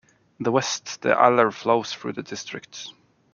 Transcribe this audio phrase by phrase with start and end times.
[0.39, 2.87] In the west the Aller flows through the district.